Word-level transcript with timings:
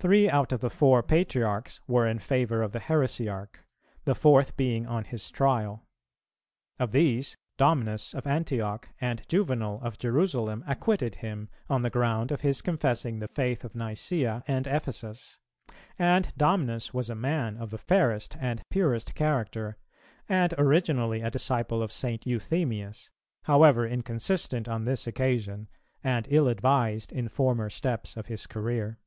Three 0.00 0.30
out 0.30 0.52
of 0.52 0.60
the 0.60 0.70
four 0.70 1.02
patriarchs 1.02 1.80
were 1.88 2.06
in 2.06 2.20
favour 2.20 2.62
of 2.62 2.70
the 2.70 2.78
heresiarch, 2.78 3.64
the 4.04 4.14
fourth 4.14 4.56
being 4.56 4.86
on 4.86 5.02
his 5.02 5.28
trial. 5.28 5.88
Of 6.78 6.92
these 6.92 7.36
Domnus 7.58 8.14
of 8.14 8.24
Antioch 8.24 8.88
and 9.00 9.26
Juvenal 9.28 9.80
of 9.82 9.98
Jerusalem 9.98 10.62
acquitted 10.68 11.16
him, 11.16 11.48
on 11.68 11.82
the 11.82 11.90
ground 11.90 12.30
of 12.30 12.42
his 12.42 12.62
confessing 12.62 13.18
the 13.18 13.26
faith 13.26 13.64
of 13.64 13.72
Nicæa 13.72 14.44
and 14.46 14.68
Ephesus: 14.68 15.40
and 15.98 16.28
Domnus 16.38 16.94
was 16.94 17.10
a 17.10 17.16
man 17.16 17.56
of 17.56 17.70
the 17.70 17.76
fairest 17.76 18.36
and 18.38 18.62
purest 18.70 19.16
character, 19.16 19.78
and 20.28 20.54
originally 20.58 21.22
a 21.22 21.30
disciple 21.32 21.82
of 21.82 21.90
St. 21.90 22.24
Euthemius, 22.24 23.10
however 23.46 23.84
inconsistent 23.84 24.68
on 24.68 24.84
this 24.84 25.08
occasion, 25.08 25.68
and 26.04 26.28
ill 26.30 26.46
advised 26.46 27.10
in 27.10 27.28
former 27.28 27.68
steps 27.68 28.16
of 28.16 28.26
his 28.26 28.46
career. 28.46 29.00